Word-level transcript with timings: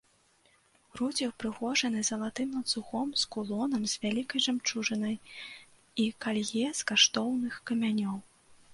Грудзі 0.93 1.27
ўпрыгожаны 1.31 2.01
залатым 2.11 2.47
ланцугом 2.57 3.13
з 3.25 3.29
кулонам 3.37 3.87
з 3.93 4.01
вялікай 4.07 4.39
жамчужынай 4.49 5.15
і 6.05 6.11
калье 6.27 6.67
з 6.81 6.93
каштоўных 6.93 7.65
камянёў. 7.71 8.17